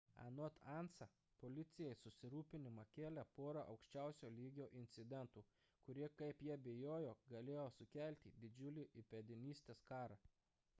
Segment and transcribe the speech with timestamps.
[0.27, 1.07] anot ansa
[1.41, 5.45] policijai susirūpinimą kėlė pora aukščiausio lygio incidentų
[5.89, 10.23] kurie kaip jie bijojo galėjo sukelti didžiulį įpėdinystės karą